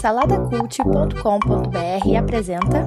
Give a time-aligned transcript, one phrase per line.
[0.00, 2.84] Saladacult.com.br apresenta.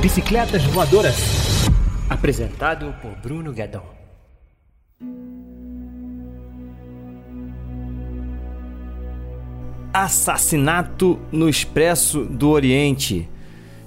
[0.00, 1.68] Bicicletas Voadoras.
[2.10, 3.84] Apresentado por Bruno Guedon.
[9.92, 13.30] Assassinato no Expresso do Oriente.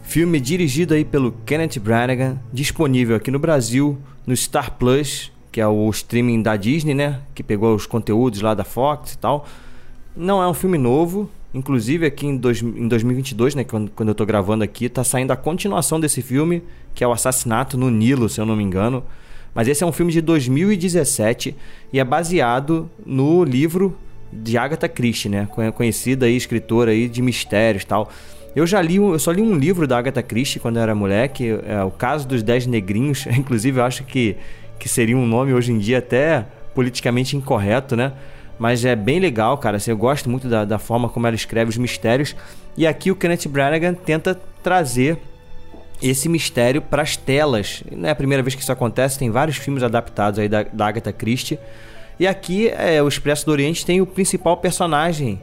[0.05, 5.67] Filme dirigido aí pelo Kenneth Branagh, disponível aqui no Brasil no Star Plus, que é
[5.67, 7.19] o streaming da Disney, né?
[7.33, 9.45] Que pegou os conteúdos lá da Fox e tal.
[10.15, 13.63] Não é um filme novo, inclusive aqui em, dois, em 2022, né?
[13.63, 17.11] Quando, quando eu tô gravando aqui, tá saindo a continuação desse filme, que é o
[17.11, 19.03] Assassinato no Nilo, se eu não me engano.
[19.53, 21.55] Mas esse é um filme de 2017
[21.91, 23.97] e é baseado no livro
[24.31, 25.47] de Agatha Christie, né?
[25.73, 28.09] Conhecida aí, escritora aí de mistérios e tal.
[28.55, 31.59] Eu já li, eu só li um livro da Agatha Christie quando eu era moleque,
[31.67, 33.27] é o Caso dos Dez Negrinhos.
[33.37, 34.37] Inclusive, eu acho que,
[34.79, 38.13] que seria um nome hoje em dia até politicamente incorreto, né?
[38.57, 39.75] Mas é bem legal, cara.
[39.75, 42.33] Assim, eu gosto muito da, da forma como ela escreve os mistérios.
[42.77, 45.17] E aqui o Kenneth Branagh tenta trazer
[46.01, 47.83] esse mistério para as telas.
[47.91, 50.87] Não é a primeira vez que isso acontece, tem vários filmes adaptados aí da, da
[50.87, 51.59] Agatha Christie.
[52.17, 55.41] E aqui é, o Expresso do Oriente tem o principal personagem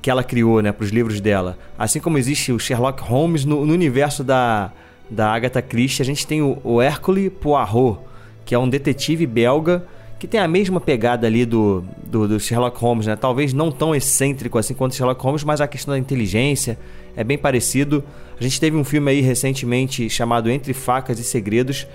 [0.00, 1.58] que ela criou né, para os livros dela.
[1.78, 4.72] Assim como existe o Sherlock Holmes no, no universo da,
[5.10, 8.00] da Agatha Christie, a gente tem o, o Hercule Poirot,
[8.44, 9.86] que é um detetive belga
[10.22, 13.16] que tem a mesma pegada ali do, do, do, Sherlock Holmes, né?
[13.16, 16.78] Talvez não tão excêntrico assim quanto Sherlock Holmes, mas a questão da inteligência
[17.16, 18.04] é bem parecido.
[18.38, 21.88] A gente teve um filme aí recentemente chamado Entre Facas e Segredos,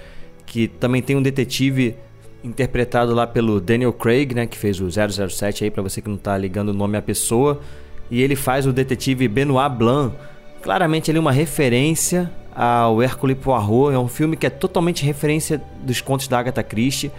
[0.46, 1.96] que também tem um detetive
[2.44, 6.18] interpretado lá pelo Daniel Craig, né, que fez o 007 aí para você que não
[6.18, 7.62] tá ligando o nome à pessoa,
[8.10, 10.16] e ele faz o detetive Benoit Blanc.
[10.62, 15.62] Claramente ele é uma referência ao Hercule Poirot, é um filme que é totalmente referência
[15.84, 17.12] dos contos da Agatha Christie.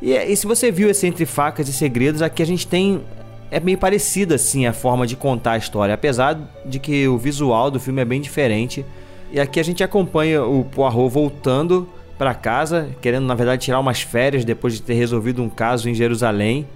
[0.00, 3.02] E, e se você viu esse Entre Facas e Segredos, aqui a gente tem
[3.50, 7.70] é meio parecida assim a forma de contar a história, apesar de que o visual
[7.70, 8.84] do filme é bem diferente.
[9.32, 11.88] E aqui a gente acompanha o Poirot voltando
[12.18, 15.94] para casa, querendo na verdade tirar umas férias depois de ter resolvido um caso em
[15.94, 16.66] Jerusalém.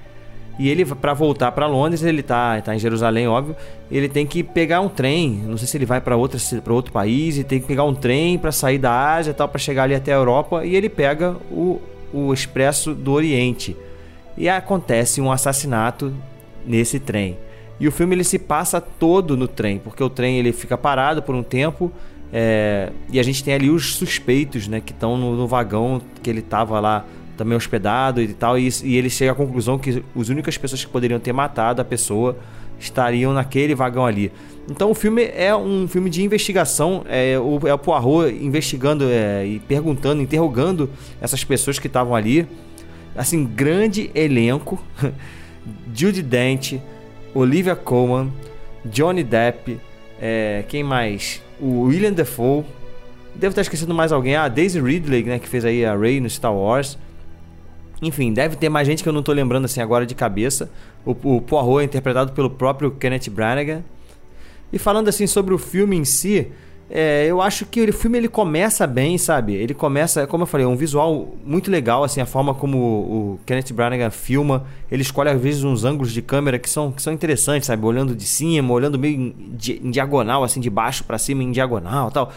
[0.58, 3.54] E ele, para voltar para Londres, ele tá, tá em Jerusalém, óbvio.
[3.88, 5.44] Ele tem que pegar um trem.
[5.46, 8.50] Não sei se ele vai para outro país e tem que pegar um trem para
[8.50, 10.66] sair da Ásia tal, para chegar ali até a Europa.
[10.66, 11.80] E ele pega o,
[12.12, 13.76] o Expresso do Oriente.
[14.36, 16.12] E acontece um assassinato
[16.66, 17.38] nesse trem.
[17.78, 21.22] E o filme ele se passa todo no trem, porque o trem ele fica parado
[21.22, 21.92] por um tempo
[22.32, 26.28] é, e a gente tem ali os suspeitos, né, que estão no, no, vagão que
[26.28, 27.04] ele estava lá
[27.36, 30.90] também hospedado e tal, e, e, ele chega à conclusão que as únicas pessoas que
[30.90, 32.36] poderiam ter matado a pessoa
[32.78, 34.30] estariam naquele vagão ali.
[34.70, 39.46] Então o filme é um filme de investigação, é o, é o Poirot investigando é,
[39.46, 40.90] e perguntando, interrogando
[41.20, 42.46] essas pessoas que estavam ali.
[43.16, 44.80] Assim, grande elenco.
[45.94, 46.74] Judy Dent,
[47.34, 48.32] Olivia Colman,
[48.84, 49.78] Johnny Depp,
[50.20, 51.42] é, quem mais?
[51.60, 52.64] O William Defoe.
[53.34, 54.36] Devo estar esquecendo mais alguém.
[54.36, 56.98] Ah, Daisy Ridley, né, que fez aí a Rey no Star Wars.
[58.00, 60.70] Enfim, deve ter mais gente que eu não estou lembrando assim agora de cabeça.
[61.04, 63.82] O, o Poirot é interpretado pelo próprio Kenneth Branagh.
[64.72, 66.48] E falando assim sobre o filme em si,
[66.90, 69.54] é, eu acho que o filme ele começa bem, sabe?
[69.54, 73.74] Ele começa, como eu falei, um visual muito legal, assim, a forma como o, Kenneth
[73.74, 74.64] Branagh filma.
[74.90, 77.84] Ele escolhe às vezes uns ângulos de câmera que são, que são interessantes, sabe?
[77.84, 79.34] Olhando de cima, olhando meio em,
[79.84, 82.32] em diagonal, assim, de baixo para cima, em diagonal tal.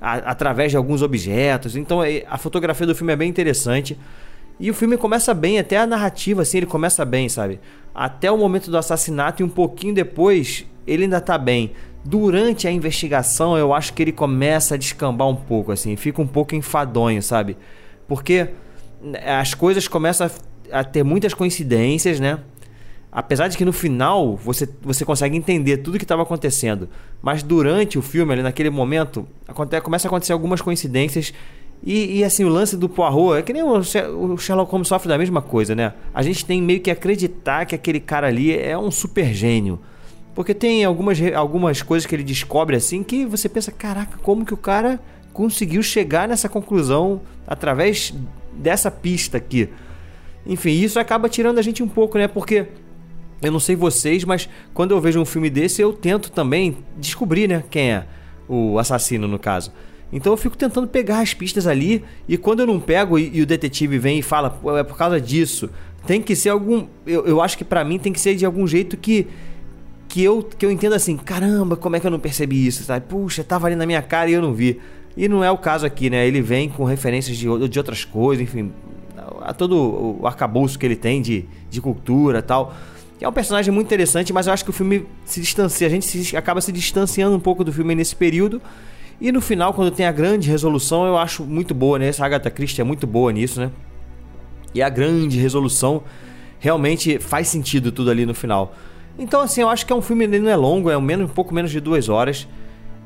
[0.00, 1.76] A, através de alguns objetos.
[1.76, 3.96] Então é, a fotografia do filme é bem interessante.
[4.60, 7.60] E o filme começa bem, até a narrativa, assim, ele começa bem, sabe?
[7.94, 11.72] Até o momento do assassinato e um pouquinho depois, ele ainda tá bem
[12.04, 16.26] durante a investigação eu acho que ele começa a descambar um pouco, assim, fica um
[16.26, 17.56] pouco enfadonho, sabe?
[18.08, 18.48] Porque
[19.24, 20.28] as coisas começam
[20.70, 22.38] a, a ter muitas coincidências, né?
[23.10, 26.88] Apesar de que no final você, você consegue entender tudo que estava acontecendo,
[27.20, 31.32] mas durante o filme, ali naquele momento, acontece, começa a acontecer algumas coincidências.
[31.84, 35.18] E, e, assim, o lance do Poirot é que nem o Sherlock Holmes sofre da
[35.18, 35.92] mesma coisa, né?
[36.14, 39.80] A gente tem meio que acreditar que aquele cara ali é um super gênio.
[40.34, 44.54] Porque tem algumas, algumas coisas que ele descobre assim que você pensa, caraca, como que
[44.54, 45.00] o cara
[45.32, 48.14] conseguiu chegar nessa conclusão através
[48.52, 49.68] dessa pista aqui.
[50.46, 52.28] Enfim, isso acaba tirando a gente um pouco, né?
[52.28, 52.68] Porque
[53.42, 57.48] eu não sei vocês, mas quando eu vejo um filme desse, eu tento também descobrir,
[57.48, 58.06] né, quem é
[58.48, 59.72] o assassino no caso.
[60.12, 63.42] Então eu fico tentando pegar as pistas ali e quando eu não pego e, e
[63.42, 65.70] o detetive vem e fala, é por causa disso,
[66.06, 68.66] tem que ser algum, eu, eu acho que para mim tem que ser de algum
[68.66, 69.26] jeito que
[70.12, 73.06] que eu, que eu entendo assim, caramba, como é que eu não percebi isso, sabe?
[73.08, 74.78] Puxa, tava ali na minha cara e eu não vi.
[75.16, 76.26] E não é o caso aqui, né?
[76.26, 78.70] Ele vem com referências de, de outras coisas, enfim,
[79.40, 82.74] a todo o arcabouço que ele tem de, de cultura tal.
[83.20, 86.04] É um personagem muito interessante, mas eu acho que o filme se distancia, a gente
[86.04, 88.60] se, acaba se distanciando um pouco do filme nesse período.
[89.20, 92.08] E no final, quando tem a grande resolução, eu acho muito boa, né?
[92.08, 93.70] Essa Agatha Christie é muito boa nisso, né?
[94.74, 96.02] E a grande resolução
[96.58, 98.74] realmente faz sentido tudo ali no final.
[99.18, 101.30] Então, assim, eu acho que é um filme, ele não é longo, é um, menos,
[101.30, 102.48] um pouco menos de duas horas.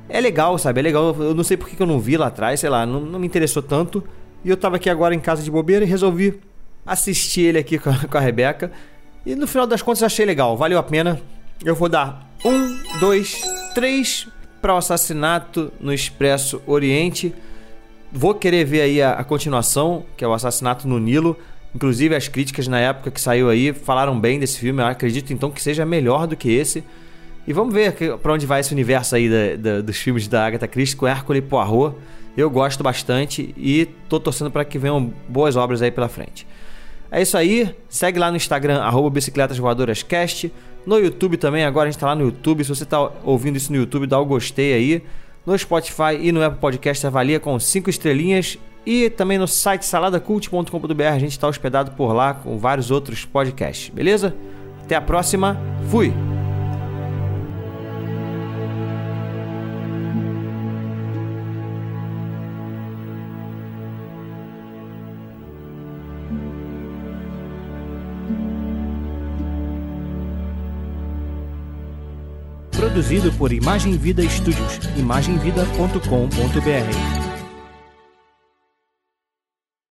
[0.08, 0.81] É legal, sabe?
[0.81, 1.14] É legal.
[1.19, 3.26] Eu não sei porque que eu não vi lá atrás, sei lá, não, não me
[3.26, 4.05] interessou tanto.
[4.44, 6.38] E eu tava aqui agora em casa de bobeira e resolvi
[6.87, 8.70] assistir ele aqui com a, com a Rebeca.
[9.25, 11.20] E no final das contas achei legal, valeu a pena.
[11.64, 13.43] Eu vou dar um, dois,
[13.75, 14.29] três
[14.67, 17.33] para o assassinato no Expresso Oriente.
[18.11, 21.39] Vou querer ver aí a, a, continuação, que é o assassinato no Nilo.
[21.73, 24.83] Inclusive as críticas na época que saiu aí falaram bem desse filme.
[24.83, 26.83] Eu acredito então que seja melhor do que esse.
[27.47, 30.67] E vamos ver para onde vai esse universo aí da, da, dos filmes da Agatha
[30.67, 31.95] Christie com Hércules Poirot.
[32.37, 36.45] Eu gosto bastante e tô torcendo para que venham boas obras aí pela frente.
[37.09, 40.53] É isso aí, segue lá no Instagram, arroba Bicicletas Voadoras Cast.
[40.87, 42.62] No YouTube também, agora a gente tá lá no YouTube.
[42.62, 45.03] Se você tá ouvindo isso no YouTube, dá o gostei aí.
[45.44, 48.56] No Spotify e no Apple Podcast, avalia com 5 estrelinhas.
[48.87, 53.93] E também no site saladacult.com.br, a gente está hospedado por lá com vários outros podcasts,
[53.93, 54.33] beleza?
[54.85, 55.61] Até a próxima,
[55.91, 56.25] fui!
[72.96, 77.25] Produzido por Imagem Vida Studios, imagemvida.com.br.